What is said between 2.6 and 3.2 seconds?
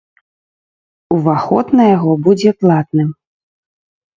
платным.